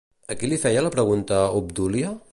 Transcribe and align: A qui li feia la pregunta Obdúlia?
A 0.35 0.37
qui 0.43 0.49
li 0.53 0.57
feia 0.63 0.83
la 0.87 0.93
pregunta 0.97 1.43
Obdúlia? 1.63 2.17